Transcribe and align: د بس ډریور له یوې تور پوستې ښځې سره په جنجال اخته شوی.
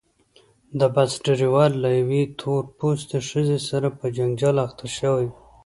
د 0.79 0.81
بس 0.95 1.11
ډریور 1.23 1.69
له 1.83 1.89
یوې 1.99 2.21
تور 2.39 2.63
پوستې 2.77 3.17
ښځې 3.29 3.59
سره 3.69 3.87
په 3.97 4.05
جنجال 4.17 4.55
اخته 4.65 4.87
شوی. 4.97 5.27